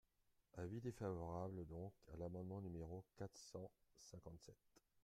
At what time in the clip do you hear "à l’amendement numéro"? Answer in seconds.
2.11-3.05